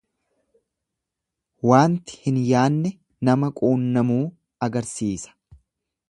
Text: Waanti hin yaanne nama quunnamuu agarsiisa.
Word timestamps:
Waanti 1.71 2.17
hin 2.23 2.39
yaanne 2.51 2.91
nama 3.29 3.51
quunnamuu 3.59 4.21
agarsiisa. 4.69 5.37